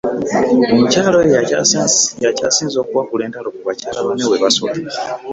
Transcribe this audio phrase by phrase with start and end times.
[0.73, 1.29] Omukyala oyo
[2.23, 4.73] y'akyasinze okuwankula entabo ku bakyala banne we basula.